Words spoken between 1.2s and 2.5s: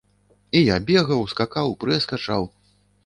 скакаў, прэс качаў.